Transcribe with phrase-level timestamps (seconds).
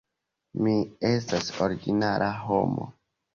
[0.67, 0.71] Mi
[1.09, 2.89] estas ordinara homo.